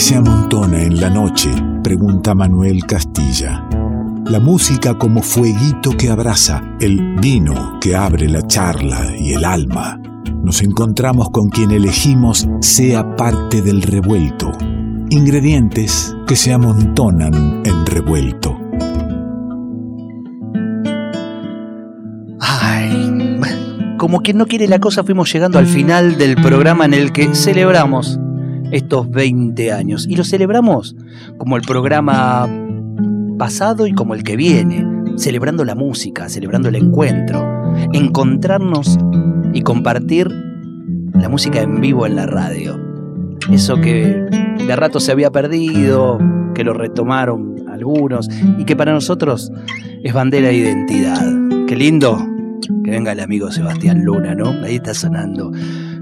[0.00, 1.50] ¿Qué se amontona en la noche?
[1.84, 3.68] pregunta Manuel Castilla.
[4.24, 10.00] La música como fueguito que abraza, el vino que abre la charla y el alma.
[10.42, 14.50] Nos encontramos con quien elegimos sea parte del revuelto.
[15.10, 18.58] Ingredientes que se amontonan en revuelto.
[22.40, 23.38] Ay,
[23.98, 27.34] como quien no quiere la cosa, fuimos llegando al final del programa en el que
[27.34, 28.18] celebramos
[28.70, 30.06] estos 20 años.
[30.08, 30.96] Y lo celebramos
[31.38, 32.48] como el programa
[33.38, 38.98] pasado y como el que viene, celebrando la música, celebrando el encuentro, encontrarnos
[39.52, 40.28] y compartir
[41.14, 42.78] la música en vivo en la radio.
[43.50, 44.26] Eso que
[44.66, 46.18] de rato se había perdido,
[46.54, 49.50] que lo retomaron algunos y que para nosotros
[50.02, 51.26] es bandera de identidad.
[51.66, 52.18] Qué lindo
[52.84, 54.50] que venga el amigo Sebastián Luna, ¿no?
[54.64, 55.50] Ahí está sonando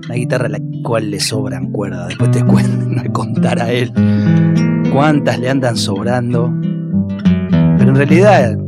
[0.09, 2.09] una guitarra a la cual le sobran cuerdas.
[2.09, 3.93] Después te cuento, contar a él
[4.93, 6.53] cuántas le andan sobrando.
[7.79, 8.59] Pero en realidad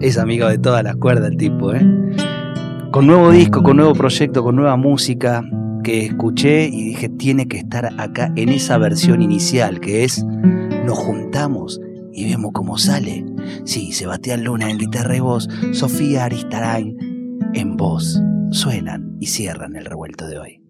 [0.00, 1.86] es amigo de todas las cuerdas el tipo, ¿eh?
[2.90, 5.44] Con nuevo disco, con nuevo proyecto, con nueva música
[5.82, 10.24] que escuché y dije tiene que estar acá en esa versión inicial que es
[10.84, 11.80] nos juntamos
[12.12, 13.24] y vemos cómo sale.
[13.64, 16.96] Sí, Sebastián Luna en guitarra y voz, Sofía Aristarain
[17.54, 18.20] en voz.
[18.52, 20.60] Suenan y cierran el revuelto de hoy.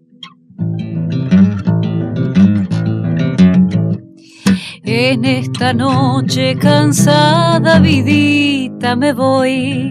[4.84, 9.90] En esta noche cansada, vidita, me voy.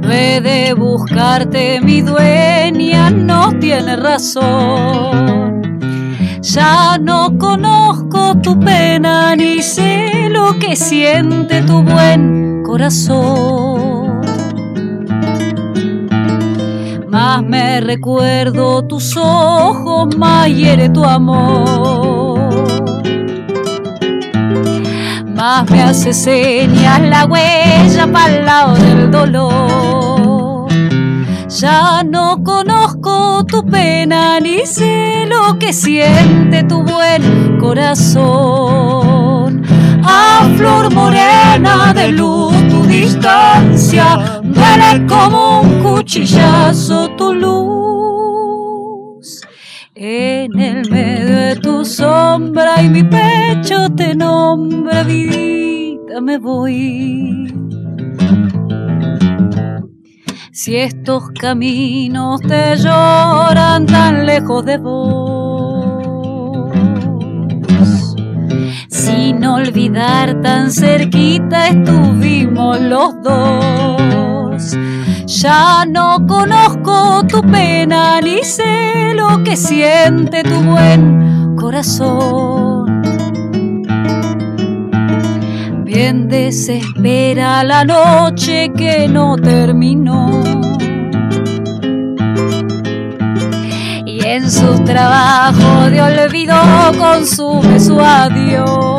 [0.00, 5.78] No he de buscarte, mi dueña no tiene razón.
[6.40, 13.97] Ya no conozco tu pena ni sé lo que siente tu buen corazón.
[17.10, 22.38] Más me recuerdo tus ojos, más hiere tu amor.
[25.34, 30.68] Más me hace señas la huella para el lado del dolor.
[31.48, 39.62] Ya no conozco tu pena ni sé lo que siente tu buen corazón.
[40.04, 44.37] A flor morena de luz tu distancia,
[44.68, 48.68] duele como un cuchillazo tu luz.
[49.94, 57.52] En el medio de tu sombra y mi pecho te nombra vida, me voy.
[60.52, 66.72] Si estos caminos te lloran tan lejos de vos,
[68.88, 74.17] sin olvidar tan cerquita estuvimos los dos.
[75.26, 83.02] Ya no conozco tu pena ni sé lo que siente tu buen corazón.
[85.84, 90.42] Bien desespera la noche que no terminó.
[94.04, 96.56] Y en sus trabajos de olvido
[96.98, 98.97] consume su adiós.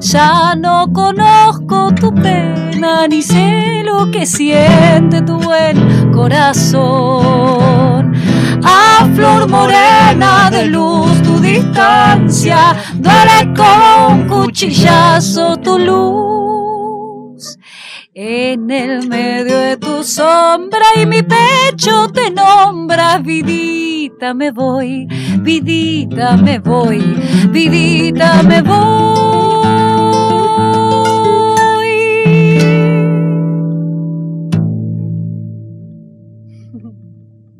[0.00, 8.14] Ya no conozco tu pena ni sé lo que siente tu buen corazón.
[8.62, 17.58] A flor morena de luz tu distancia, duele como un cuchillazo tu luz.
[18.14, 25.08] En el medio de tu sombra y mi pecho te nombra, vidita me voy,
[25.40, 27.00] vidita me voy,
[27.50, 29.57] vidita me voy.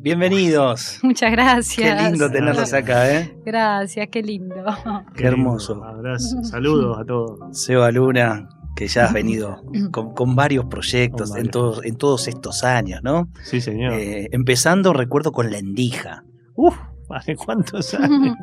[0.01, 0.99] Bienvenidos.
[1.03, 2.01] Muchas gracias.
[2.01, 3.37] Qué lindo tenerlos acá, ¿eh?
[3.45, 4.55] Gracias, qué lindo.
[5.15, 5.83] Qué hermoso.
[5.83, 7.39] Abrazo, saludos a todos.
[7.51, 9.61] Seba Luna, que ya has venido
[9.91, 13.29] con, con varios proyectos Con en, todos, en todos estos años, ¿no?
[13.43, 13.91] Sí, señor.
[13.91, 16.23] Eh, empezando, recuerdo con La Endija.
[16.55, 16.77] Uf,
[17.09, 18.35] ¿hace cuántos años?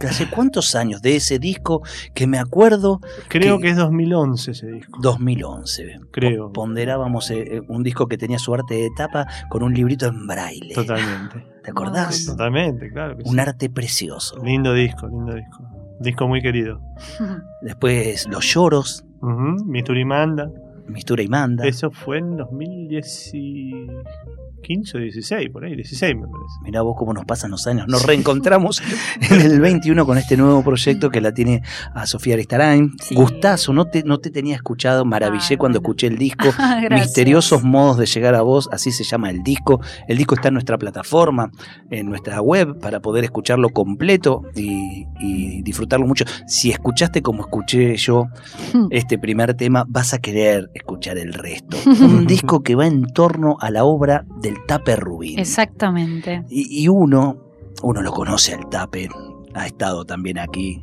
[0.00, 1.82] ¿Hace cuántos años de ese disco
[2.14, 3.00] que me acuerdo?
[3.28, 4.98] Creo que es 2011 ese disco.
[5.02, 6.00] 2011.
[6.12, 6.52] Creo.
[6.52, 10.26] Ponderábamos eh, eh, un disco que tenía su arte de tapa con un librito en
[10.26, 10.74] braille.
[10.74, 11.46] Totalmente.
[11.64, 12.26] ¿Te acordás?
[12.26, 13.16] Totalmente, claro.
[13.16, 13.40] Que Un sí.
[13.40, 14.42] arte precioso.
[14.42, 15.64] Lindo disco, lindo disco.
[16.00, 16.80] Disco muy querido.
[17.62, 20.48] Después Los Lloros, Ujú, Mistura y Manda.
[20.86, 21.66] Mistura y Manda.
[21.66, 23.36] Eso fue en 2015.
[24.68, 26.54] 15 o 16, por ahí, 16 me parece.
[26.62, 27.86] Mirá vos cómo nos pasan los años.
[27.88, 28.82] Nos reencontramos
[29.30, 31.62] en el 21 con este nuevo proyecto que la tiene
[31.94, 32.92] a Sofía Aristarain.
[33.02, 33.14] Sí.
[33.14, 35.88] Gustazo, no te, no te tenía escuchado, maravillé Ah, cuando bueno.
[35.94, 36.48] escuché el disco.
[36.58, 36.90] Gracias.
[36.90, 39.80] Misteriosos modos de llegar a vos, así se llama el disco.
[40.06, 41.50] El disco está en nuestra plataforma,
[41.90, 46.26] en nuestra web, para poder escucharlo completo y, y disfrutarlo mucho.
[46.46, 48.26] Si escuchaste como escuché yo
[48.90, 51.78] este primer tema, vas a querer escuchar el resto.
[51.86, 55.38] Un disco que va en torno a la obra del Tape Rubín.
[55.38, 56.44] Exactamente.
[56.48, 57.38] Y, y uno,
[57.82, 59.08] uno lo conoce al Tape,
[59.54, 60.80] ha estado también aquí,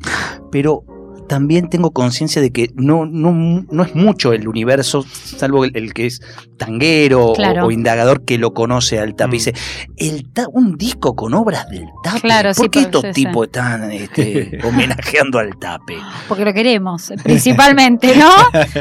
[0.50, 0.84] pero
[1.28, 3.32] también tengo conciencia de que no, no,
[3.68, 6.20] no es mucho el universo, salvo el, el que es
[6.56, 7.66] tanguero o- Claro.
[7.66, 9.28] o, indagador que lo conoce al Tape.
[9.28, 9.32] Mm.
[9.32, 9.54] Dice,
[9.96, 12.20] el Ta- un disco con obras del Tape.
[12.20, 15.96] Claro, ¿Por sí, qué estos tipos están este, homenajeando al Tape?
[16.28, 18.30] Porque lo queremos, principalmente, ¿no?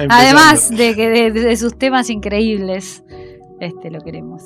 [0.09, 3.03] Además de, que de, de sus temas increíbles,
[3.59, 4.43] este lo queremos.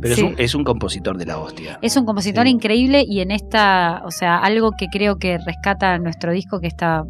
[0.00, 0.20] Pero Sí.
[0.22, 1.78] es, un, es un compositor de la hostia.
[1.82, 2.50] Es un compositor Sí.
[2.52, 7.04] increíble y en esta, o sea, algo que creo que rescata nuestro disco que está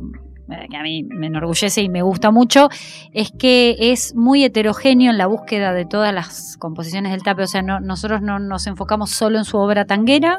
[0.70, 2.68] que a mí me enorgullece y me gusta mucho,
[3.12, 7.42] es que es muy heterogéneo en la búsqueda de todas las composiciones del tape.
[7.42, 10.38] O sea, no, nosotros no nos enfocamos solo en su obra tanguera,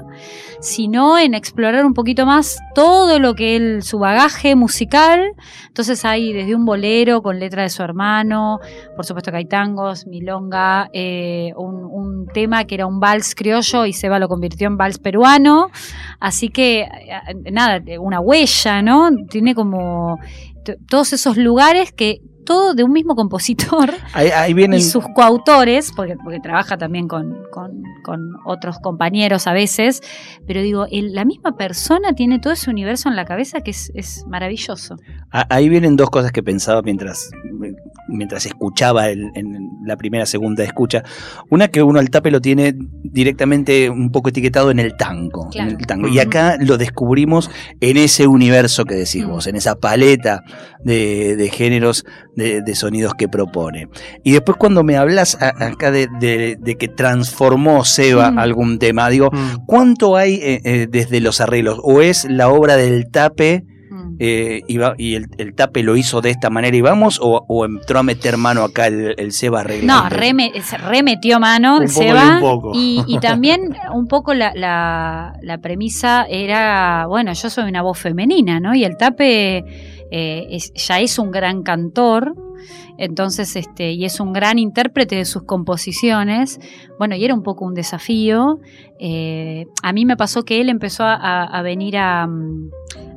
[0.59, 5.33] sino en explorar un poquito más todo lo que él, su bagaje musical.
[5.67, 8.59] Entonces hay desde un bolero con letra de su hermano,
[8.95, 13.85] por supuesto que hay tangos, milonga, eh, un, un tema que era un vals criollo
[13.85, 15.69] y Seba lo convirtió en vals peruano.
[16.19, 19.09] Así que, eh, nada, una huella, ¿no?
[19.29, 19.98] Tiene como
[20.87, 24.79] todos esos lugares que todo de un mismo compositor Ahí, ahí vienen.
[24.79, 30.01] y sus coautores, porque, porque trabaja también con, con- con otros compañeros a veces,
[30.47, 33.91] pero digo, el- la misma persona tiene todo ese universo en la cabeza que es,
[33.93, 34.95] es maravilloso.
[35.31, 37.29] Ahí vienen dos cosas que pensaba mientras,
[38.07, 41.03] mientras escuchaba el- en la primera, segunda escucha.
[41.51, 42.73] Una que uno al tape lo tiene
[43.03, 45.49] directamente un poco etiquetado en el tango.
[45.53, 46.07] en el tango.
[46.07, 50.41] Y acá lo descubrimos en ese universo que decís vos, en esa paleta
[50.83, 52.05] de, de géneros,
[52.39, 53.87] de, de sonidos que propone.
[54.23, 58.39] Y después cuando me hablas acá de, de- de que transformó Seba Mm.
[58.39, 59.65] algún tema, digo, Mm.
[59.67, 61.79] ¿cuánto hay eh, eh, desde los arreglos?
[61.83, 63.63] ¿O es la obra del tape?
[63.91, 64.15] Mm.
[64.19, 67.43] eh, y, va- y el, el tape lo hizo de esta manera y vamos, o,
[67.47, 70.03] o entró a meter mano acá el, el Seba arreglando?
[70.03, 70.09] No,
[70.77, 72.33] remetió mano, Un poco y Seba.
[72.35, 72.71] un poco.
[72.75, 77.97] Y, y también un poco la, la- la premisa era, bueno, yo soy una voz
[77.97, 78.75] femenina, ¿no?
[78.75, 82.33] Y el tape eh, es- ya es un gran cantor,
[82.97, 86.59] entonces, este, y es un gran intérprete de sus composiciones.
[86.97, 88.59] Bueno, y era un poco un desafío.
[88.99, 92.69] Eh, a mí me pasó que él empezó a, venir a, mm,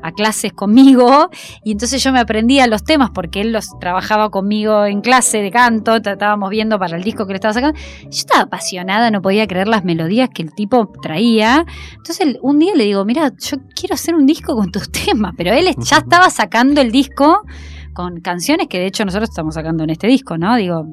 [0.03, 1.31] a clases conmigo
[1.65, 5.51] y entonces yo me aprendía los temas porque él los trabajaba conmigo en clase de
[5.51, 7.79] canto, estábamos viendo para el disco que le estaba sacando.
[8.03, 11.65] Yo estaba apasionada, no podía creer las melodías que el tipo traía.
[11.97, 15.53] Entonces un día le digo, mira, yo quiero hacer un disco con tus temas, pero
[15.53, 17.43] él ya estaba sacando el disco
[17.93, 20.57] con canciones que de hecho nosotros estamos sacando en este disco, ¿no?
[20.57, 20.85] Digo,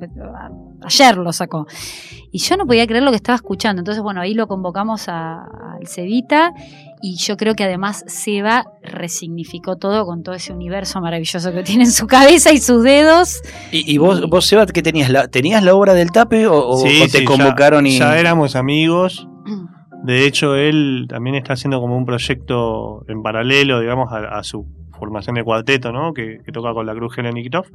[0.84, 1.66] ayer lo sacó.
[2.32, 3.80] Y yo no podía creer lo que estaba escuchando.
[3.82, 6.54] Entonces, bueno, ahí lo convocamos a- al Cevita
[7.02, 11.86] y yo creo que además Seba resignificó todo con todo ese universo maravilloso que tiene
[11.86, 13.42] en su cabeza y sus dedos.
[13.72, 15.10] ¿Y, y vos, vos, Seba, qué tenías?
[15.10, 17.98] La, ¿Tenías la obra del tape o, o- Sí, o te sí, convocaron ya, y.?
[17.98, 19.26] ya éramos amigos.
[20.04, 24.66] De hecho, él también está haciendo como un proyecto en paralelo, digamos, a, a su
[25.00, 26.14] formación de cuarteto, ¿no?
[26.14, 27.66] Que, toca con la Cruz Helen Nikitov.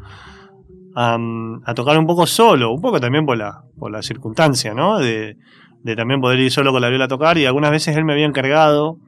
[0.95, 4.99] am, a tocar un poco solo, un poco también por la, por la circunstancia, ¿no?
[4.99, 5.37] De,
[5.83, 7.39] de también poder ir solo con la viola a tocar.
[7.39, 8.99] Y algunas veces él me había encargado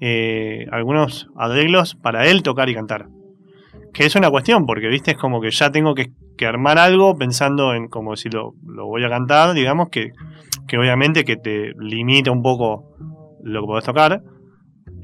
[0.00, 3.06] eh, algunos arreglos para él tocar y cantar.
[3.92, 7.16] Que es una cuestión, porque, viste, es como que ya tengo que, que armar algo
[7.16, 10.10] pensando en como si lo, lo voy a cantar, digamos, que,
[10.66, 12.96] que obviamente que te limita un poco
[13.42, 14.22] lo que podés tocar.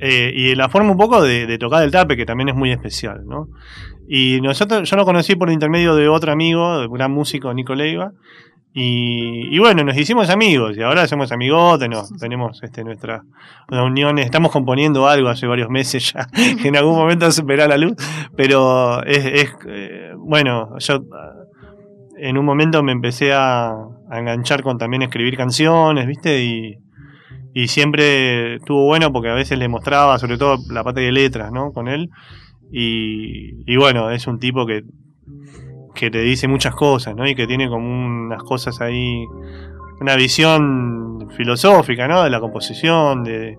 [0.00, 3.26] Eh, y la forma un poco de, tocar el tape, que también es muy especial,
[3.26, 3.48] ¿no?
[4.08, 8.12] Y nosotros, yo lo conocí por intermedio de otro amigo, un gran músico, Nico Leiva.
[8.72, 13.22] Y, bueno, nos hicimos amigos y ahora somos amigotes, nos, tenemos este, nuestras
[13.68, 16.28] reuniones, estamos componiendo algo hace varios meses ya,
[16.62, 17.94] que en algún momento se verá la luz,
[18.36, 21.00] pero es, es, eh, bueno, yo
[22.16, 23.70] en un momento me empecé a,
[24.08, 26.40] a enganchar con también escribir canciones, ¿viste?
[26.44, 26.78] Y,
[27.54, 31.50] y siempre estuvo bueno porque a veces le mostraba, sobre todo la parte de letras,
[31.52, 31.72] ¿no?
[31.72, 32.08] Con él.
[32.72, 34.82] Y, y bueno, es un tipo que,
[35.94, 37.26] que te dice muchas cosas, ¿no?
[37.26, 39.24] Y que tiene como unas cosas ahí,
[40.00, 42.22] una visión filosófica, ¿no?
[42.22, 43.58] De la composición, de,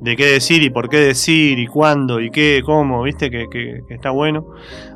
[0.00, 3.30] de qué decir y por qué decir y cuándo y qué, cómo, ¿viste?
[3.30, 4.46] Que, que- que está bueno.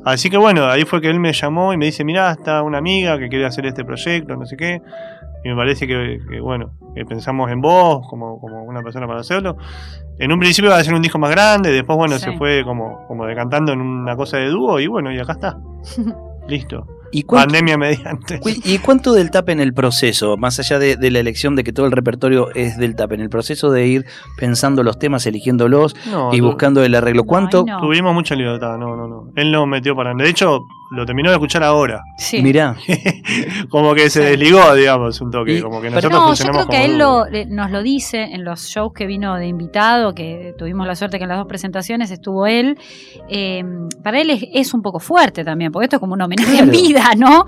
[0.04, 2.78] Así que bueno, ahí fue que él me llamó y me dice, mirá, está una
[2.78, 4.80] amiga que quiere hacer este proyecto, no sé qué.
[5.44, 9.20] Y me parece que, que, bueno, que pensamos en vos como, como una persona para
[9.20, 9.56] hacerlo.
[10.18, 12.24] En un principio iba a ser un disco más grande, después bueno, Sí.
[12.24, 15.58] se fue como, como decantando en una cosa de dúo y bueno, y acá está.
[16.48, 16.86] Listo.
[17.12, 18.40] ¿Y cuánto, Pandemia mediante.
[18.64, 20.36] ¿Y cuánto del TAP en el proceso?
[20.36, 23.20] Más allá de, de la elección de que todo el repertorio es del TAP, en
[23.20, 24.04] el proceso de ir
[24.36, 27.22] pensando los temas, eligiéndolos No, y buscando el arreglo.
[27.22, 27.64] ¿Cuánto?
[27.64, 27.80] No.
[27.80, 29.28] Tuvimos mucha libertad, no, no, no.
[29.36, 30.58] Él no metió para De hecho,
[30.94, 32.02] lo terminó de escuchar ahora.
[32.16, 32.42] Sí.
[32.42, 32.76] Mirá,
[33.68, 35.58] como que se desligó, digamos, un toque.
[35.58, 38.22] Y- como que pero nosotros No, yo creo que a él lo, nos lo dice
[38.22, 41.46] en los shows que vino de invitado, que tuvimos la suerte que en las dos
[41.46, 42.78] presentaciones estuvo él.
[43.28, 43.64] Eh,
[44.02, 46.70] para él es, es un poco fuerte también, porque esto es como un homenaje en
[46.70, 47.44] vida, ¿no?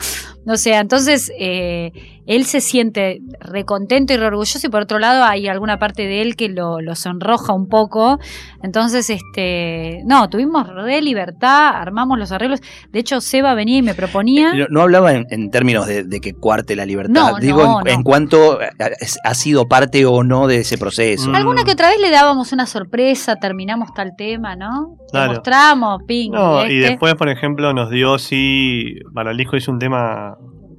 [0.47, 1.93] O sea, entonces eh,
[2.27, 6.23] él se siente recontento y re orgulloso y por otro lado hay alguna parte de
[6.23, 8.19] él que lo, lo sonroja un poco.
[8.63, 12.61] Entonces, este, no, tuvimos re libertad, armamos los arreglos.
[12.91, 14.55] De hecho, Seba venía y me proponía...
[14.55, 17.33] no, no hablaba en, en términos de, de que cuarte la libertad.
[17.33, 17.91] No, Digo, no, en, no.
[17.91, 18.59] en cuanto
[19.25, 21.31] ha sido parte o no de ese proceso.
[21.31, 21.35] Mm.
[21.35, 24.97] Alguna que otra vez le dábamos una sorpresa, terminamos tal tema, ¿no?
[25.11, 25.33] Claro.
[25.33, 26.31] mostramos, ping.
[26.33, 26.91] No, y este.
[26.91, 30.37] después, por ejemplo, nos dio, sí, para el disco hizo un tema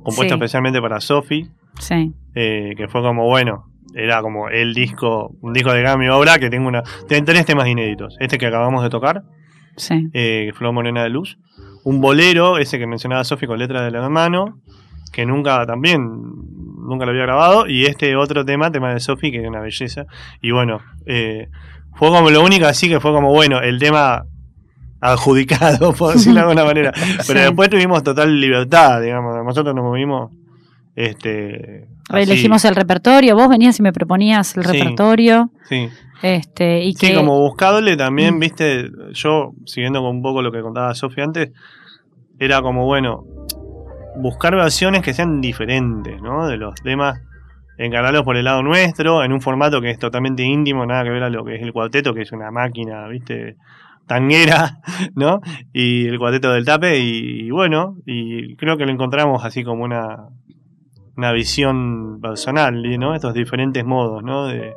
[0.07, 0.37] compuesto Sí.
[0.37, 1.47] especialmente para Sofi,
[1.79, 2.13] Sí.
[2.35, 6.49] eh, que fue como, bueno, era como el disco, un disco de Gami Obra que
[6.49, 6.83] tengo una.
[7.07, 8.15] Tiene tres temas inéditos.
[8.19, 9.23] Este que acabamos de tocar,
[9.75, 10.07] Sí.
[10.13, 11.37] eh, Flor Morena de Luz.
[11.83, 14.59] Un bolero, ese que mencionaba Sofi con letra del hermano,
[15.13, 17.67] que nunca también, nunca lo había grabado.
[17.67, 20.05] Y este otro tema, tema de Sofi, que es una belleza.
[20.41, 21.47] Y bueno, eh,
[21.95, 24.23] fue como lo único así que fue como, bueno, el tema
[25.01, 26.91] adjudicado, por decirlo de alguna manera.
[26.95, 27.33] Pero Sí.
[27.33, 29.35] después tuvimos total libertad, digamos.
[29.45, 30.31] Nosotros nos movimos.
[30.95, 31.87] Este.
[32.11, 34.71] Elegimos el repertorio, vos venías y me proponías el Sí.
[34.71, 35.51] repertorio.
[35.69, 35.89] Sí.
[36.23, 38.39] Este, y Sí, que como buscable también, Mm.
[38.39, 41.51] viste, yo, siguiendo con un poco lo que contaba Sofía antes,
[42.39, 43.23] era como, bueno,
[44.15, 46.47] buscar versiones que sean diferentes, ¿no?
[46.47, 47.19] De los temas,
[47.77, 51.21] encararlos por el lado nuestro, en un formato que es totalmente íntimo, nada que ver
[51.21, 53.55] a lo que es el cuarteto, que es una máquina, viste,
[54.07, 54.79] tanguera,
[55.15, 55.41] ¿no?
[55.73, 59.83] Y el cuarteto del tape, y, y bueno, y creo que lo encontramos así como
[59.83, 60.29] una,
[61.15, 63.13] una visión personal, ¿no?
[63.15, 64.47] Estos diferentes modos, ¿no?
[64.47, 64.73] De,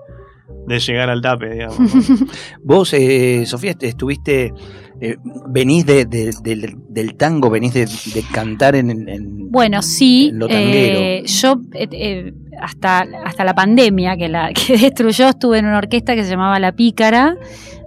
[0.67, 1.79] de llegar al tape, digamos.
[1.79, 2.27] ¿no?
[2.65, 4.53] Vos, eh, Sofía, est- estuviste,
[5.01, 5.17] eh,
[5.49, 10.31] venís de- de- del, del tango, venís de, de cantar en, en- en- Bueno, sí,
[10.33, 10.99] en lo tanguero.
[10.99, 15.79] eh, yo eh, eh, hasta, hasta la pandemia que, la, que destruyó estuve en una
[15.79, 17.37] orquesta que se llamaba La Pícara,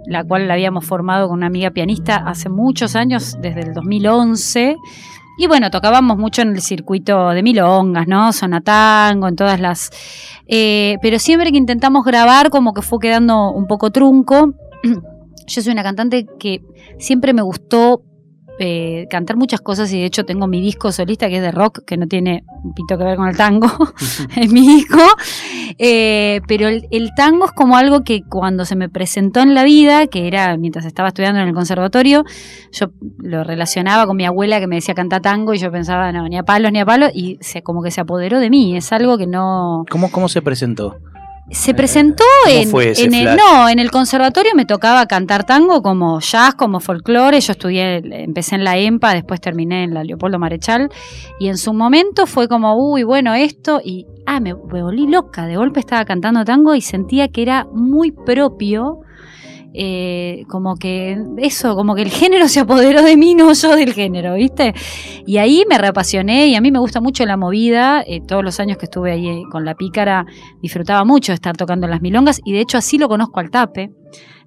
[0.06, 4.76] la cual la habíamos formado con una amiga pianista hace muchos años, desde el 2011.
[5.36, 8.32] Y bueno, tocábamos mucho en el circuito de milongas, ¿no?
[8.32, 9.90] Sonatango, en todas las...
[10.46, 14.54] eh, pero siempre que intentamos grabar como que fue quedando un poco trunco.
[15.46, 16.60] Yo soy una cantante que
[16.98, 18.02] siempre me gustó
[18.58, 21.84] eh, cantar muchas cosas y de hecho tengo mi disco solista que es de rock,
[21.84, 23.68] que no tiene un pito que ver con el tango,
[24.36, 25.00] es mi disco.
[25.78, 29.64] Eh, pero el, el tango es como algo que cuando se me presentó en la
[29.64, 32.24] vida, que era mientras estaba estudiando en el conservatorio,
[32.72, 36.28] yo lo relacionaba con mi abuela que me decía canta tango y yo pensaba, no,
[36.28, 38.92] ni a palos, ni a palos, y se, como que se apoderó de mí, es
[38.92, 39.84] algo que no...
[39.90, 40.96] ¿Cómo, ¿Cómo se presentó?
[41.50, 46.54] Se presentó ¿Cómo en, el, no, en el conservatorio me tocaba cantar tango como jazz,
[46.54, 47.38] como folclore.
[47.40, 50.88] Yo estudié, empecé en la EMPA, después terminé en la Leopoldo Marechal.
[51.38, 53.80] Y en su momento fue como, uy, bueno, esto.
[53.84, 55.46] Y, ah, me, me volví loca.
[55.46, 59.03] De golpe estaba cantando tango y sentía que era muy propio.
[59.76, 63.92] Eh, como que eso, como que el género se apoderó de mí, no yo del
[63.92, 64.72] género, ¿viste?
[65.26, 68.02] Y ahí me reapasioné y a mí me gusta mucho la movida.
[68.06, 70.26] eh, todos los años que estuve ahí eh, con la pícara
[70.62, 73.90] disfrutaba mucho estar tocando las milongas y de hecho así lo conozco al tape.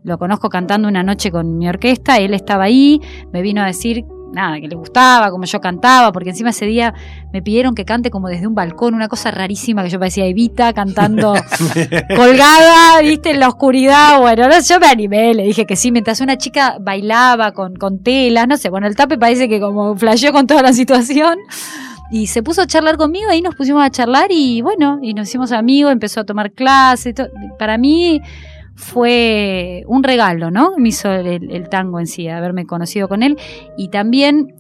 [0.04, 3.02] Lo conozco cantando una noche con mi orquesta, él estaba ahí,
[3.34, 4.06] me vino a decir
[4.38, 6.94] nada, que le gustaba, como yo cantaba, porque encima ese día
[7.34, 10.74] me pidieron que cante como desde un balcón, una cosa rarísima que yo parecía Evita
[10.74, 11.34] cantando
[12.16, 14.20] colgada, viste, en la oscuridad.
[14.22, 18.02] Bueno, no, yo me animé, le dije que sí, mientras una chica bailaba con, con
[18.04, 21.40] telas, no sé, bueno, el tape parece que como flasheó con toda la situación.
[22.10, 25.28] Y se puso a charlar conmigo, ahí nos pusimos a charlar y bueno, y nos
[25.28, 27.14] hicimos amigos, empezó a tomar clases.
[27.60, 28.22] Para mí
[28.78, 30.72] fue un regalo, ¿no?
[30.78, 33.36] Me hizo el, el tango en sí, haberme conocido con él.
[33.78, 34.54] Y también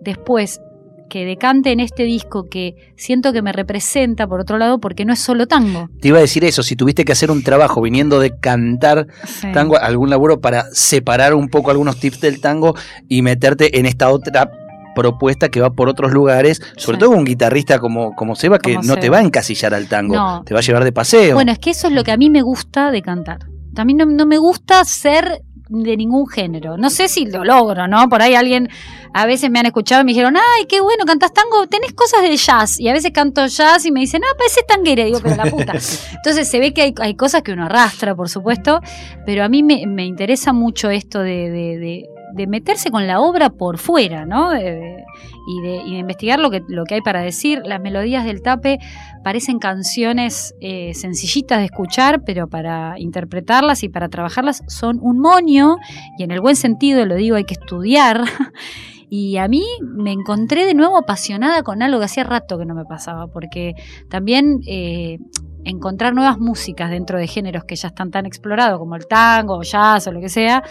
[0.00, 0.60] después
[1.08, 5.12] que decante en este disco que siento que me representa, por otro lado, porque no
[5.12, 5.88] es solo tango.
[6.00, 9.46] Te iba a decir eso, si tuviste que hacer un trabajo viniendo de cantar Sí.
[9.52, 12.74] tango, algún laburo para separar un poco algunos tips del tango
[13.08, 14.50] y meterte en esta otra
[14.94, 17.00] propuesta que va por otros lugares, sobre Sí.
[17.00, 20.14] todo un guitarrista como, como Seba, que Como no te va a encasillar al tango,
[20.14, 20.42] No.
[20.44, 21.34] te va a llevar de paseo.
[21.34, 23.38] Bueno, es que eso es lo que a mí me gusta de cantar.
[23.74, 25.42] También no, no me gusta ser
[25.80, 26.76] de ningún género.
[26.76, 28.08] No sé si lo logro, ¿no?
[28.08, 28.68] Por ahí alguien,
[29.14, 32.22] a veces me han escuchado y me dijeron, ay, qué bueno, cantas tango, tenés cosas
[32.22, 32.78] de jazz.
[32.78, 35.04] Y a veces canto jazz y me dicen, ah, parece tanguera.
[35.04, 35.72] Digo, pero la puta.
[36.12, 38.80] Entonces se ve que hay, hay cosas que uno arrastra, por supuesto,
[39.24, 43.20] pero a mí me, me interesa mucho esto de, de, de de meterse con la
[43.20, 44.54] obra por fuera, ¿no?
[44.54, 45.04] Eh,
[45.46, 47.62] y, de, investigar lo que, lo que hay para decir.
[47.64, 48.78] Las melodías del tape
[49.24, 55.76] parecen canciones eh, sencillitas de escuchar, pero para interpretarlas y para trabajarlas son un moño,
[56.18, 58.24] y en el buen sentido lo digo, hay que estudiar.
[59.14, 62.74] Y a mí me encontré de nuevo apasionada con algo que hacía rato que no
[62.74, 63.74] me pasaba, porque
[64.08, 65.18] también eh,
[65.64, 69.62] encontrar nuevas músicas dentro de géneros que ya están tan explorados, como el tango o
[69.64, 70.62] jazz o lo que sea,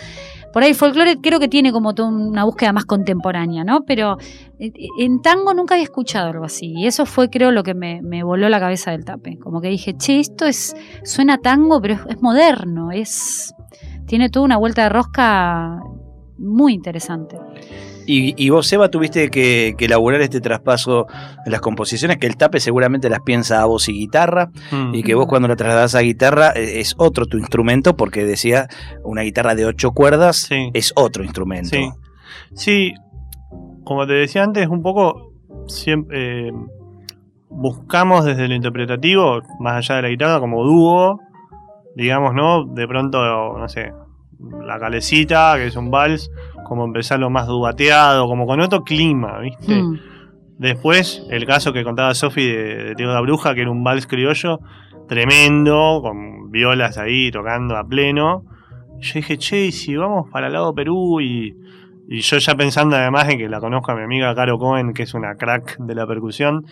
[0.52, 3.84] por ahí folclore creo que tiene como una búsqueda más contemporánea, ¿no?
[3.86, 4.18] Pero
[4.58, 6.74] eh, en tango nunca había escuchado algo así.
[6.76, 9.38] Y eso fue, creo, lo que me, me voló la cabeza del tape.
[9.38, 13.54] Como que dije, che, esto es, suena tango, pero es, es moderno, es.
[14.08, 15.80] tiene toda una vuelta de rosca
[16.40, 17.38] muy interesante.
[18.06, 21.08] Y, y, vos, Seba, tuviste que, que, elaborar este traspaso
[21.46, 24.96] en las composiciones, que el tape seguramente las piensa a voz y guitarra, mm.
[24.96, 28.68] y que vos cuando la trasladás a guitarra es otro tu instrumento, porque decía,
[29.04, 30.72] una guitarra de ocho cuerdas sí.
[30.74, 31.70] es otro instrumento.
[31.70, 31.90] Sí.
[32.54, 32.94] sí,
[33.84, 35.34] como te decía antes, un poco
[35.68, 36.52] siempre eh,
[37.50, 41.20] buscamos desde lo interpretativo, más allá de la guitarra, como dúo,
[41.96, 42.66] digamos, ¿no?
[42.66, 43.94] De pronto, no sé,
[44.64, 46.32] la calecita, que es un vals,
[46.72, 49.84] como empezarlo más dubateado, como con otro clima, ¿viste?
[49.84, 50.00] Mm.
[50.58, 54.08] Después, el caso que contaba Sofi de, de Tío la Bruja, que era un vals
[54.08, 54.62] criollo
[55.06, 58.46] tremendo, con violas ahí tocando a pleno.
[59.02, 61.54] Yo dije, che, si vamos para el lado Perú y,
[62.08, 65.04] y yo ya pensando además en que la conozco a mi amiga Caro Cohen, que
[65.04, 66.68] es una crack de la percusión,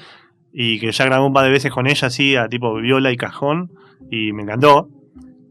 [0.54, 3.18] y que ya grabé un par de veces con ella así, a tipo viola y
[3.18, 3.74] cajón,
[4.10, 4.88] y me encantó.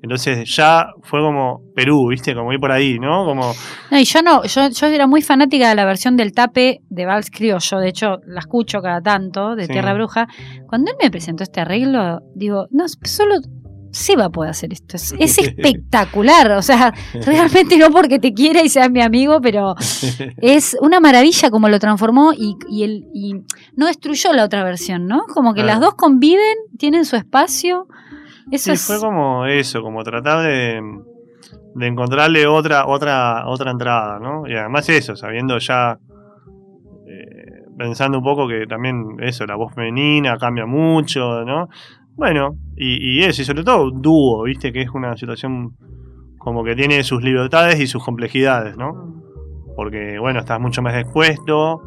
[0.03, 2.35] Entonces ya fue como Perú, ¿viste?
[2.35, 3.25] Como ir por ahí, ¿no?
[3.25, 3.53] Como...
[3.91, 7.07] No, y yo no, yo, yo era muy fanática de la versión del tape de
[7.07, 9.73] Vals Criollo, de hecho la escucho cada tanto, de sí.
[9.73, 10.29] Tierra Bruja.
[10.69, 13.37] Cuando él me presentó este arreglo, digo, no, solo
[13.91, 14.97] Seba puede hacer esto.
[14.97, 16.53] Es, es, espectacular.
[16.53, 19.75] O sea, realmente no porque te quiera y seas mi amigo, pero
[20.39, 23.35] es una maravilla como lo transformó y, y, el, y
[23.77, 25.25] no destruyó la otra versión, ¿no?
[25.33, 25.67] Como que ah.
[25.67, 27.89] las dos conviven, tienen su espacio.
[28.51, 28.87] Eso sí, es...
[28.87, 30.81] fue como eso, como tratar de,
[31.75, 34.47] de, encontrarle otra, otra, otra entrada, ¿no?
[34.47, 35.99] Y además eso, sabiendo ya,
[37.07, 41.69] eh, pensando un poco que también eso, la voz femenina cambia mucho, ¿no?
[42.15, 44.73] Bueno, y, y eso, y sobre todo un dúo, ¿viste?
[44.73, 45.77] Que es una situación
[46.39, 49.23] como que tiene sus libertades y sus complejidades, ¿no?
[49.77, 51.83] Porque, bueno, estás mucho más expuesto,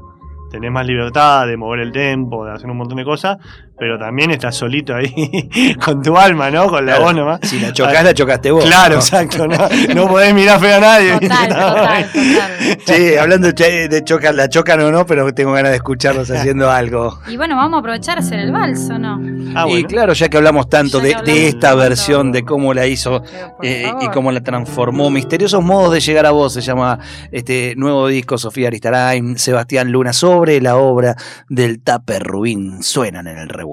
[0.51, 3.37] tenés más libertad de mover el tempo, de hacer un montón de cosas,
[3.81, 5.49] pero también estás solito ahí
[5.83, 6.67] con tu alma, ¿no?
[6.67, 7.05] Con la claro.
[7.05, 7.39] voz nomás.
[7.41, 8.63] Si la chocás, la chocaste vos.
[8.63, 9.01] Claro, ¿no?
[9.01, 9.47] exacto.
[9.47, 9.57] No,
[9.95, 11.13] no podés mirar feo a nadie.
[11.13, 12.77] Total, total, total.
[12.85, 17.21] Sí, hablando de chocar, la chocan o no, pero tengo ganas de escucharlos haciendo algo.
[17.27, 19.19] Y bueno, vamos a aprovechar a hacer el vals, ¿o no?
[19.55, 19.79] Ah, bueno.
[19.79, 22.85] Y claro, ya que hablamos tanto de, hablamos de, esta tanto, versión, de cómo la
[22.85, 23.23] hizo
[23.63, 26.99] eh, y cómo la transformó, Misteriosos Modos de Llegar a Vos, se llama
[27.31, 31.15] este nuevo disco, Sofía Aristarain, Sebastián Luna, sobre la obra
[31.49, 32.83] del Taper Rubín.
[32.83, 33.70] Suenan en el revuelo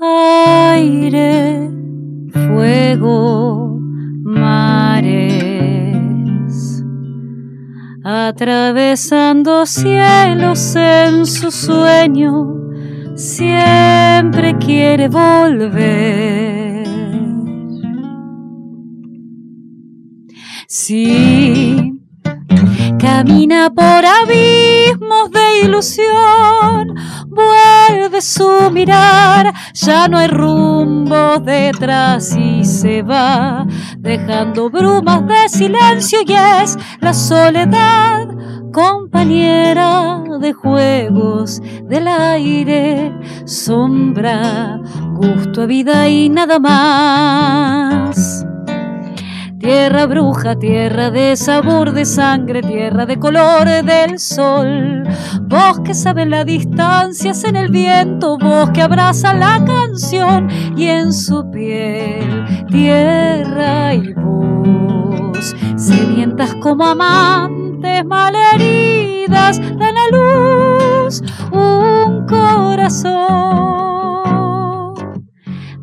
[0.00, 1.70] Aire,
[2.32, 3.78] fuego,
[4.24, 5.62] mares,
[8.04, 12.48] atravesando cielos en su sueño,
[13.14, 16.63] siempre quiere volver.
[20.86, 21.98] Sí,
[23.00, 26.94] camina por abismos de ilusión,
[27.28, 33.66] vuelve su mirar, ya no hay rumbo detrás y se va,
[33.96, 38.28] dejando brumas de silencio y es la soledad,
[38.70, 43.10] compañera de juegos del aire,
[43.46, 44.82] sombra,
[45.14, 48.43] gusto a vida y nada más.
[49.64, 55.04] Tierra bruja, tierra de sabor de sangre, tierra de color del sol.
[55.40, 61.14] Vos que sabes las distancias en el viento, vos que abraza la canción y en
[61.14, 65.56] su piel, tierra y voz.
[65.76, 74.03] Sedientas como amantes malheridas, dan a luz un corazón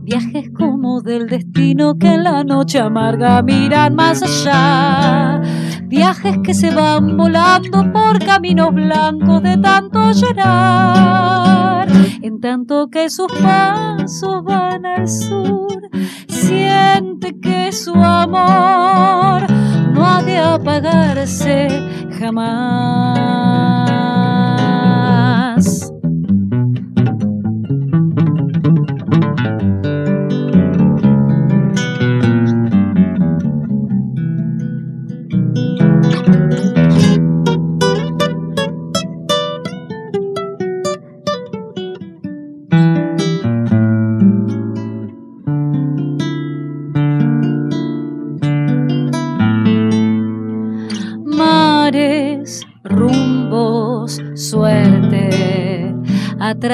[0.04, 5.40] Viajes como del destino que en la noche amarga miran más allá.
[5.84, 11.88] Viajes que se van volando por caminos blancos de tanto llorar.
[12.24, 15.82] En tanto que sus pasos van al sur,
[16.28, 19.44] siente que su amor
[19.94, 21.68] no ha de apagarse
[22.20, 23.52] jamás.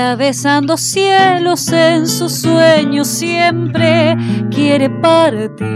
[0.07, 4.15] Atravesando cielos en sus sueños siempre
[4.49, 5.67] quiere partir.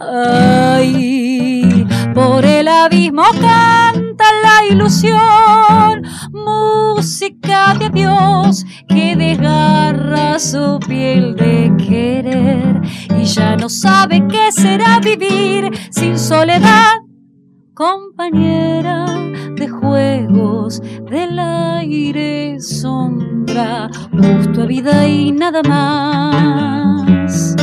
[0.00, 6.02] Ay, por el abismo canta la ilusión,
[6.32, 12.80] música de Dios que desgarra su piel de querer
[13.16, 16.96] y ya no sabe qué será vivir sin soledad,
[17.74, 19.01] compañera
[24.12, 27.54] gusto a vida y nada más.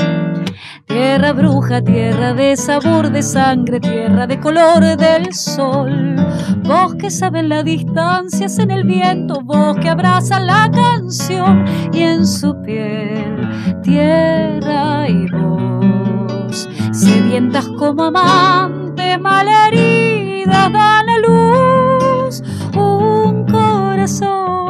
[0.85, 6.15] Tierra bruja, tierra de sabor de sangre, tierra de color del sol.
[6.63, 12.27] Vos que sabes las distancias en el viento, vos que abrazas la canción y en
[12.27, 13.49] su piel,
[13.81, 16.69] tierra y voz.
[16.91, 22.43] Sedientas como amantes, malheridas, dan a luz
[22.75, 24.68] un corazón.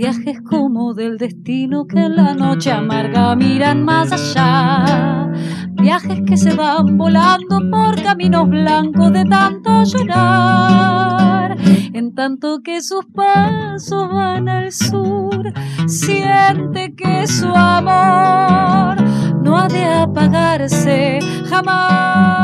[0.00, 5.30] Viajes como del destino que en la noche amarga miran más allá.
[5.72, 11.54] Viajes que se van volando por caminos blancos de tanto llorar.
[11.92, 15.52] En tanto que sus pasos van al sur,
[15.86, 18.96] siente que su amor
[19.42, 21.18] no ha de apagarse
[21.50, 22.40] jamás.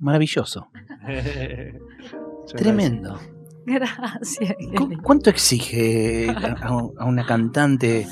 [0.00, 0.68] Maravilloso.
[2.56, 3.18] Tremendo.
[3.66, 4.54] Gracias.
[4.76, 6.56] ¿Cu- ¿Cuánto exige a,
[6.98, 8.06] a una cantante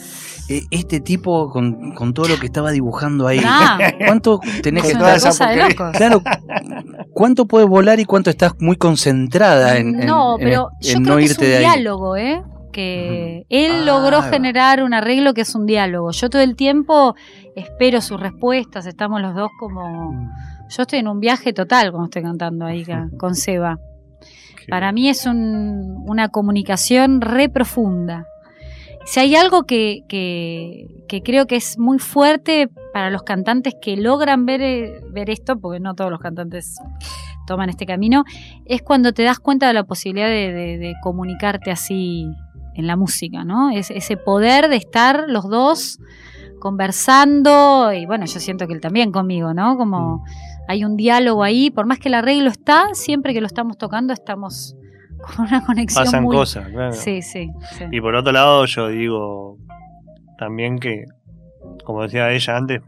[0.50, 3.40] eh, este tipo con, con todo lo que estaba dibujando ahí?
[3.42, 5.18] Ah, ¿Cuánto tenés es que estar?
[5.20, 5.92] cosa de locos.
[5.96, 6.22] Claro,
[7.12, 11.00] ¿cuánto puedes volar y cuánto estás muy concentrada en, en- no, en- pero en yo
[11.00, 11.62] no creo que es irte un de ahí?
[11.62, 12.42] diálogo, ¿eh?
[12.72, 16.10] Que él Ah, logró generar un arreglo que es un diálogo.
[16.10, 17.14] Yo todo el tiempo
[17.54, 20.12] espero sus respuestas, estamos los dos como...
[20.68, 22.84] Yo estoy en un viaje total cuando estoy cantando ahí
[23.18, 23.78] con Seba.
[24.68, 28.26] Para mí es un- una comunicación re profunda.
[29.04, 33.96] Si hay algo que, que- que creo que es muy fuerte para los cantantes que
[33.96, 36.74] logran ver, eh, ver esto, porque no todos los cantantes
[37.46, 38.24] toman este camino,
[38.64, 42.26] es cuando te das cuenta de la posibilidad de, de- de comunicarte así
[42.74, 43.70] en la música, ¿no?
[43.70, 46.00] Es, ese poder de estar los dos
[46.58, 49.76] conversando, y bueno, yo siento que él también conmigo, ¿no?
[49.76, 50.24] Como
[50.68, 54.12] hay un diálogo ahí, por más que el arreglo está, siempre que lo estamos tocando
[54.12, 54.76] estamos
[55.36, 56.36] con una conexión Pasan muy...
[56.36, 56.92] cosas, claro.
[56.92, 57.84] Sí, sí, sí.
[57.90, 59.58] Y por otro lado, yo digo
[60.38, 61.04] también que,
[61.84, 62.82] como decía ella antes,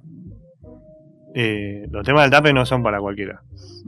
[1.35, 3.43] eh, los temas del tape no son para cualquiera.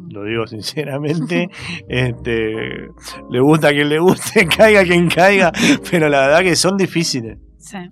[0.09, 1.49] Lo digo sinceramente.
[1.89, 2.89] este,
[3.31, 5.53] le gusta a quien le guste, caiga quien caiga,
[5.91, 7.39] pero la verdad que son difíciles.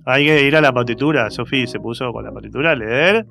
[0.07, 1.31] Hay que ir a la partitura.
[1.31, 3.27] Sofi se puso con la partitura a leer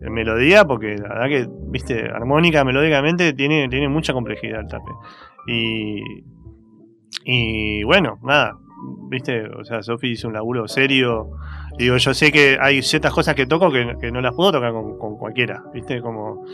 [0.00, 4.90] eh, melodía, porque la verdad que, viste, armónica, melódicamente, tiene, tiene mucha complejidad el tape.
[5.46, 6.02] Y,
[7.24, 8.56] y bueno, nada,
[9.10, 11.30] viste, o sea, Sofi hizo un laburo serio.
[11.78, 14.72] Digo, yo sé que hay ciertas cosas que toco que, que no las puedo tocar
[14.72, 16.44] con, con cualquiera, viste, como.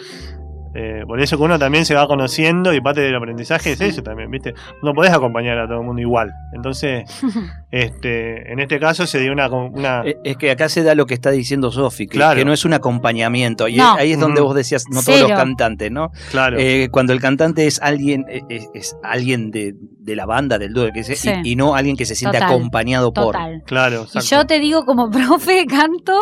[0.75, 4.03] Eh, por eso que uno también se va conociendo y parte del aprendizaje es eso
[4.03, 4.55] también, ¿viste?
[4.83, 6.33] No podés acompañar a todo el mundo igual.
[6.53, 7.05] Entonces,
[7.71, 11.07] este, en este caso se dio una, una Eh, Es que acá se da lo
[11.07, 12.37] que está diciendo Sofi, que, Claro.
[12.39, 13.69] que no es un acompañamiento.
[13.69, 13.95] Y No.
[13.95, 16.11] ahí es donde vos decías, no todos los cantantes, ¿no?
[16.31, 16.57] claro.
[16.59, 20.73] Eh, cuando el cantante es alguien, eh, es, es alguien de, de la banda, del
[20.73, 21.31] dúo, que sea, Sí.
[21.45, 23.27] y, y no alguien que se siente Total, acompañado por.
[23.27, 23.63] Total.
[23.65, 26.19] claro, Y yo te digo, como profe de canto,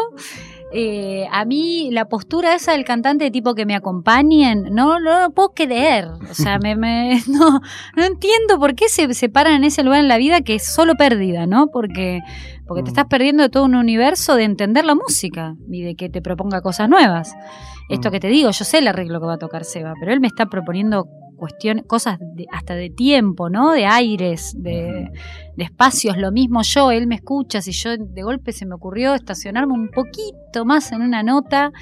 [0.74, 5.30] eh, a mí la postura esa del cantante tipo que me acompañen, no, no lo
[5.32, 6.08] puedo creer.
[6.30, 7.60] O sea, me, me- no,
[7.96, 10.94] no entiendo por qué se separan en ese lugar en la vida que es solo
[10.94, 11.66] pérdida, ¿no?
[11.72, 12.20] Porque,
[12.66, 12.92] porque te Mm.
[12.92, 16.60] estás perdiendo de todo un universo de entender la música y de que te proponga
[16.62, 17.32] cosas nuevas.
[17.90, 18.12] Esto Mm.
[18.12, 20.26] que te digo, yo sé el arreglo que va a tocar Seba, pero él me
[20.28, 21.06] está proponiendo
[21.86, 23.72] cosas de- hasta de tiempo, ¿no?
[23.72, 25.08] De aires, de,
[25.56, 29.14] de espacios, lo mismo yo, él me escucha, si yo de golpe se me ocurrió
[29.14, 31.72] estacionarme un poquito más en una nota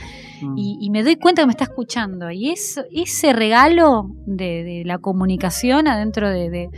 [0.42, 0.56] Mm.
[0.56, 2.30] y, y me doy cuenta que me está escuchando.
[2.30, 6.70] Y eso, ese regalo de, de la comunicación adentro de,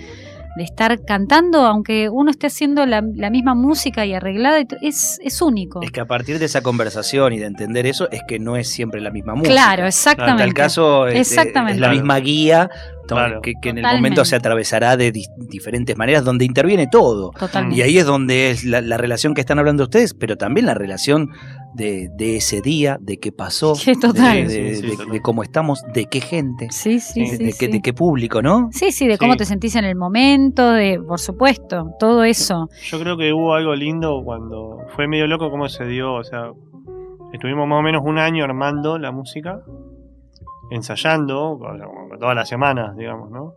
[0.57, 5.43] de- estar cantando, aunque uno esté haciendo la, la misma música y arreglada, es, es
[5.43, 5.83] único.
[5.83, 8.69] Es que a partir de esa conversación y de entender eso, es que no es
[8.69, 9.53] siempre la misma música.
[9.55, 10.43] Claro, En exactamente.
[10.43, 11.75] tal caso, este, Exactamente.
[11.75, 12.71] es la misma guía
[13.09, 13.43] Claro.
[13.43, 17.31] que, que en el momento se atravesará de di- diferentes maneras, donde interviene todo.
[17.39, 17.77] Totalmente.
[17.79, 20.75] Y ahí es donde es la, la relación que están hablando ustedes, pero también la
[20.75, 21.29] relación
[21.75, 24.47] de, de ese día, de qué pasó, Sí, total.
[24.47, 25.11] de, Sí, de- sí, de- total.
[25.13, 27.45] de cómo estamos, de qué gente, Sí, sí, de, sí.
[27.45, 28.69] de qué, de qué público, ¿no?
[28.73, 29.39] Sí, sí, de cómo Sí.
[29.39, 32.69] te sentís en el momento, de, por supuesto, todo eso.
[32.91, 36.51] Yo creo que hubo algo lindo cuando fue medio loco cómo se dio, o sea,
[37.33, 39.61] estuvimos más o menos un año armando la música,
[40.71, 41.59] ensayando,
[42.19, 43.55] todas las semanas, digamos, ¿no?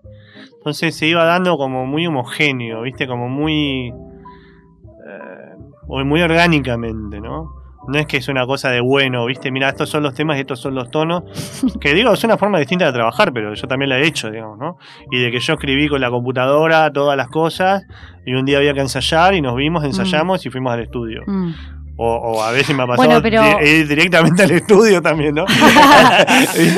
[0.57, 3.07] Entonces se iba dando como muy homogéneo, ¿viste?
[3.07, 3.87] Como muy...
[3.89, 5.55] eh,
[5.87, 7.51] o muy orgánicamente, ¿no?
[7.87, 9.51] No es que es una cosa de bueno, ¿viste?
[9.51, 11.23] Mira, estos son los temas y estos son los tonos.
[11.79, 14.57] Que digo, es una forma distinta de trabajar, pero yo también la he hecho, digamos,
[14.57, 14.77] ¿no?
[15.11, 17.83] Y de que yo escribí con la computadora todas las cosas
[18.25, 21.21] y un día había que ensayar y nos vimos, ensayamos y fuimos al estudio.
[21.27, 21.51] Mm.
[21.97, 25.35] O, o a veces me ha pasado Bueno, pero- di- ir directamente al estudio también,
[25.35, 25.45] ¿no?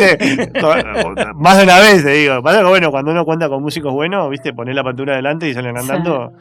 [1.36, 2.42] Más de una vez, te digo.
[2.44, 4.54] Pasa que, bueno, cuando uno cuenta con músicos buenos, ¿viste?
[4.54, 6.34] Poner la partitura adelante y salen andando.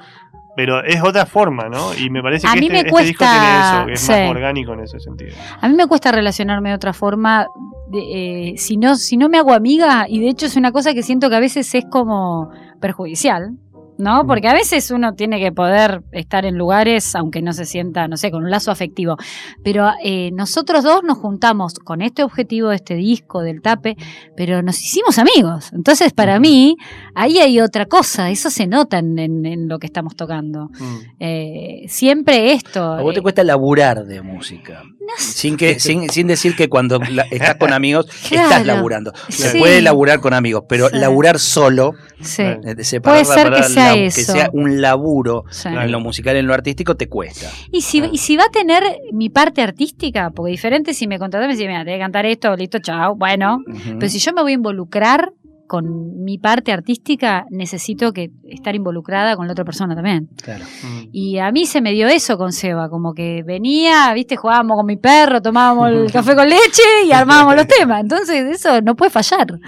[0.57, 1.95] Pero es otra forma, ¿no?
[1.95, 4.13] Y me parece A que mí este, me este disco tiene eso, que es sí.
[4.13, 5.37] más orgánico en ese sentido.
[5.61, 7.47] A mí me cuesta relacionarme de otra forma.
[7.89, 10.95] de, eh, si, no, si no me hago amiga, y de hecho es una cosa
[10.95, 13.59] que siento que a veces es como perjudicial,
[13.99, 14.25] ¿no?
[14.25, 14.27] Mm.
[14.27, 18.17] Porque a veces uno tiene que poder estar en lugares, aunque no se sienta, no
[18.17, 19.17] sé, con un lazo afectivo.
[19.65, 23.97] Pero eh, nosotros dos nos juntamos con este objetivo de este disco, del tape,
[24.37, 25.71] pero nos hicimos amigos.
[25.73, 26.77] Entonces, para mí,
[27.15, 30.71] ahí hay otra cosa, eso se nota en, en- en lo que estamos tocando.
[30.79, 30.97] Mm.
[31.21, 32.83] Eh, siempre esto.
[32.83, 34.83] A vos te eh, cuesta laburar de música.
[35.19, 39.13] Sin, que, sin, sin decir que cuando la- estás con amigos estás laburando.
[39.29, 39.59] Se Sí.
[39.59, 40.97] puede laburar con amigos, pero Sí.
[40.99, 42.85] laburar solo, sí, Claro.
[42.85, 44.33] separar Puede la ser que palabra sea lab- eso.
[44.33, 45.69] sea un laburo sí.
[45.69, 47.51] en lo musical, en lo artístico, te cuesta.
[47.73, 51.49] Y si, y si va a tener mi parte artística, porque diferente si me contratan,
[51.49, 53.59] me dicen, mira, tenés que cantar esto, listo, chao, bueno.
[53.99, 55.33] Pero si yo me voy a involucrar
[55.67, 60.29] con mi parte artística, necesito que estar involucrada con la otra persona también.
[60.41, 60.65] Claro.
[60.65, 61.09] Mm.
[61.11, 64.87] Y a mí se me dio eso con Seba, como que venía, viste, jugábamos con
[64.87, 68.01] mi perro, tomábamos el café con leche y armábamos los temas.
[68.01, 69.59] Entonces eso no puede fallar.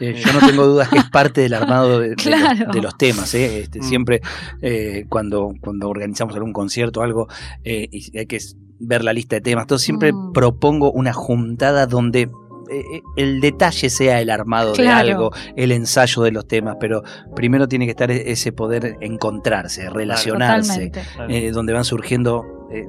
[0.00, 3.34] Eh, yo no tengo dudas que es parte del armado de, los, de los temas.
[3.34, 3.60] ¿eh?
[3.60, 3.82] Este, Mm.
[3.82, 4.20] Siempre
[4.62, 7.28] eh, cuando, cuando organizamos algún concierto o algo,
[7.64, 8.38] eh, y hay que
[8.80, 10.32] ver la lista de temas, todo siempre Mm.
[10.32, 12.30] propongo una juntada donde
[12.70, 17.02] eh, el detalle sea el armado de algo, el ensayo de los temas, pero
[17.34, 20.90] primero tiene que estar e- ese poder encontrarse, relacionarse.
[20.90, 21.32] Claro.
[21.32, 22.86] eh, donde van surgiendo eh,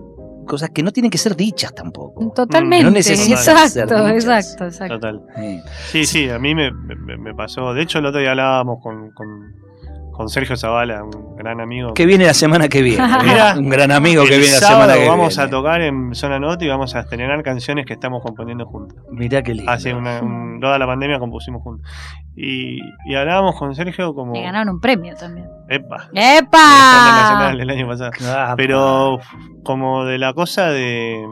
[0.50, 2.32] cosas que no tienen que ser dichas tampoco.
[2.34, 2.84] Totalmente.
[2.84, 4.96] No necesitan exacto, exacto, exacto.
[4.96, 5.22] Total.
[5.92, 7.74] Sí, sí, a mí me, me- me pasó.
[7.74, 9.54] De hecho, el otro día hablábamos con, con,
[10.20, 11.94] con Sergio Zavala, un gran amigo.
[11.94, 13.02] que viene la semana que viene.
[13.24, 15.44] Mira, un gran amigo que viene la semana que vamos viene.
[15.44, 18.98] a tocar en Zona Norte y vamos a estrenar canciones que estamos componiendo juntos.
[19.14, 19.72] Mirá qué lindo.
[19.72, 21.90] Hace una, un- toda la pandemia compusimos juntos.
[22.36, 24.34] Y, y hablábamos con Sergio como...
[24.34, 25.48] Me ganaron un premio también.
[25.70, 26.10] Epa.
[26.14, 27.52] ¡Epa!
[27.58, 28.12] El año pasado.
[28.26, 29.22] Ah, Pero
[29.64, 31.26] como de la cosa de...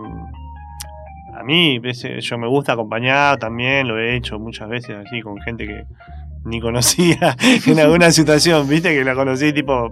[1.38, 1.82] A mí,
[2.22, 5.84] yo me gusta acompañar también, lo he hecho muchas veces así con gente que
[6.48, 7.36] ni conocía
[7.68, 9.90] en alguna situación, viste que la conocí tipo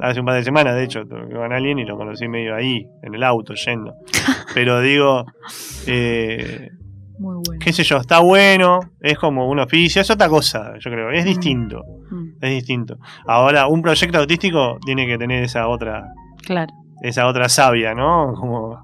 [0.00, 3.14] hace un par de semanas, de hecho, con alguien y lo conocí medio ahí, en
[3.14, 3.94] el auto, yendo.
[4.54, 5.24] Pero digo,
[5.86, 6.68] eh,
[7.18, 7.60] Muy bueno.
[7.64, 11.24] qué sé yo, está bueno, es como un oficio, es otra cosa, yo creo, es
[11.24, 11.28] Mm.
[11.28, 12.96] distinto, Mm, es distinto.
[13.26, 16.04] Ahora, un proyecto artístico tiene que tener esa otra,
[16.44, 16.72] Claro.
[17.02, 18.32] esa otra savia, ¿no?
[18.34, 18.82] Como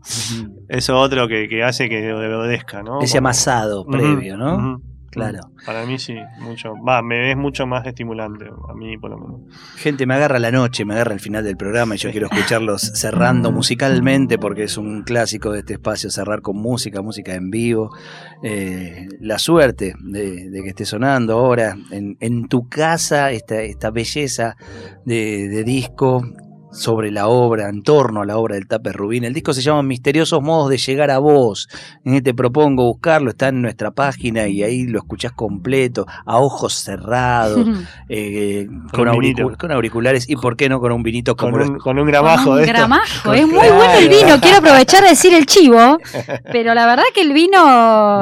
[0.69, 3.01] eso otro que, que hace que obedezca, ¿no?
[3.03, 4.81] Ese Como- amasado previo, ¿no?
[5.11, 5.41] Claro.
[5.67, 6.75] Para mí sí, mucho.
[6.87, 9.41] Va, me es mucho más estimulante, a mí por lo menos.
[9.77, 12.81] Gente, me agarra la noche, me agarra el final del programa y yo quiero escucharlos
[12.95, 17.91] cerrando musicalmente porque es un clásico de este espacio, cerrar con música, música en vivo.
[18.45, 23.91] Eh, la suerte de, de que esté sonando ahora en, en tu casa esta, esta
[23.91, 24.57] belleza
[25.05, 26.23] de, de disco
[26.73, 29.25] sobre la obra, en torno a la obra del Tape Rubín.
[29.25, 31.69] El disco se llama Misteriosos Modos de Llegar a Vos.
[32.05, 36.75] Eh, te propongo buscarlo, está en nuestra página y ahí lo escuchás completo, a ojos
[36.75, 37.67] cerrados,
[38.09, 39.09] eh, con,
[39.73, 42.53] auriculares y, ¿por qué no, con un vinito como Con un, con un gramajo Con
[42.53, 42.73] un de esto.
[42.77, 43.33] gramajo.
[43.35, 43.75] Es muy Claro.
[43.77, 44.41] bueno el vino.
[44.41, 45.99] Quiero aprovechar de decir el chivo.
[46.53, 47.59] Pero la verdad que el vino.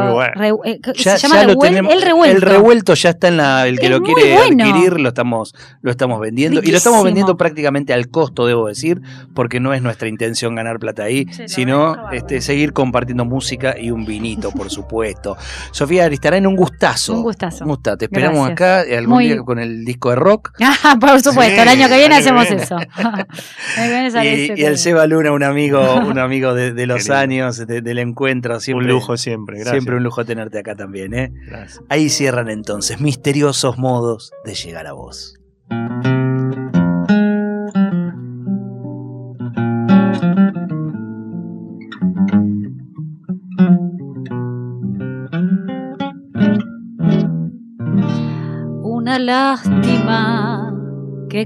[0.05, 0.33] Muy bueno.
[0.35, 2.37] re- eh, Ya- se llama revuel- tenemos- el revuelto.
[2.37, 3.67] El revuelto ya está en la.
[3.67, 4.65] El que Es lo quiere bueno.
[4.65, 6.61] adquirir lo estamos, lo estamos vendiendo.
[6.63, 9.01] Y lo estamos vendiendo prácticamente al costo, debo decir,
[9.35, 13.91] porque no es nuestra intención ganar plata ahí, Sí, sino este, seguir compartiendo música y
[13.91, 15.37] un vinito, por supuesto.
[15.73, 17.15] Sofía Aristarán, un gustazo.
[17.15, 17.65] Un gustazo.
[17.65, 17.97] Un gustazo.
[17.99, 18.53] Te esperamos Gracias.
[18.53, 20.53] acá eh, algún Muy- día con el disco de rock.
[20.85, 22.63] Ah, por supuesto, Sí, el año que viene hacemos viene.
[22.63, 22.77] eso.
[24.23, 24.79] Y, y el.
[24.79, 28.61] Seba Luna, un amigo, un amigo de, de los años, de- del encuentro.
[28.61, 29.73] Siempre, un lujo siempre, gracias.
[29.75, 31.33] Siempre un lujo tenerte acá también, ¿eh?
[31.47, 31.81] Gracias.
[31.89, 35.35] Ahí cierran entonces misteriosos modos de llegar a vos.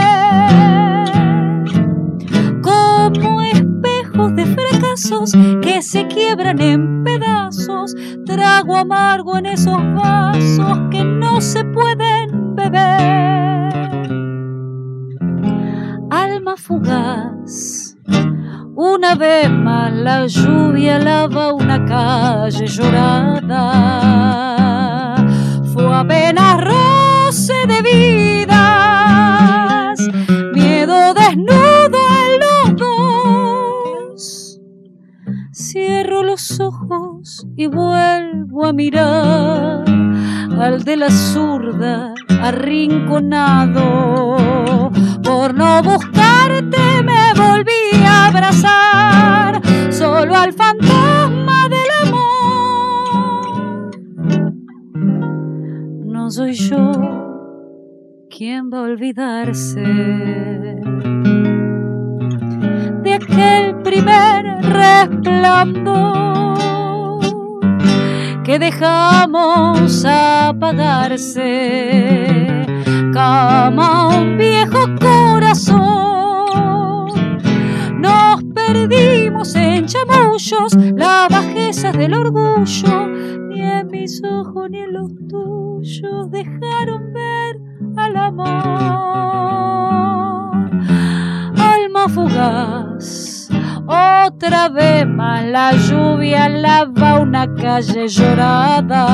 [2.62, 7.96] Como espejos de fracasos que se quiebran en pedazos.
[8.26, 12.35] Trago amargo en esos vasos que no se pueden
[16.10, 17.96] Alma fugaz.
[18.76, 23.66] Una vez más la lluvia lava una calle llorada.
[25.74, 28.50] Fue apenas roce de vidas,
[30.54, 34.60] miedo desnudo en los dos.
[35.54, 39.95] Cierro los ojos y vuelvo a mirar
[40.60, 44.38] al de la zurda arrinconado.
[45.24, 53.92] Por no buscarte me volví a abrazar solo al fantasma del amor.
[56.06, 56.92] No soy yo
[58.30, 59.82] quien va a olvidarse
[63.04, 66.16] de aquel primer resplandor
[68.46, 71.42] que dejamos apagarse
[73.12, 75.82] como un viejo corazón.
[78.00, 83.08] Nos perdimos en chamullos, las bajezas del orgullo,
[83.50, 87.60] ni en mis ojos ni en los tuyos dejaron ver
[87.98, 88.46] al amor.
[91.58, 93.45] Alma fugaz,
[94.36, 99.06] otra vez más la lluvia lava una calle llorada.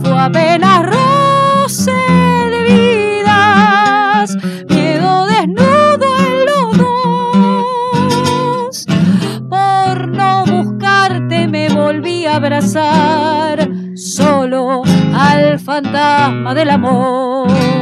[0.00, 1.92] Fue apenas roce
[2.50, 4.36] de vidas,
[4.68, 6.76] miedo desnudo en los
[7.56, 8.84] dos.
[9.48, 14.82] Por no buscarte me volví a abrazar solo
[15.14, 17.81] al fantasma del amor.